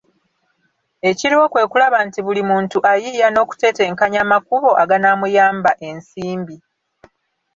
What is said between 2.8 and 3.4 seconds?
ayiiya